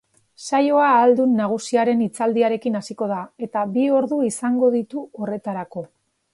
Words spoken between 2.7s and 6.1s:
hasiko da, eta bi ordu izango ditu horretarako.